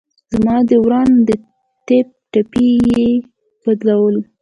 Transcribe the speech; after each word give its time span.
زما 0.33 0.55
د 0.69 0.71
ورانه 0.83 1.17
د 1.27 1.29
ټپ 1.87 2.07
پټۍ 2.31 2.69
يې 2.93 3.05
بدلوله. 3.63 4.21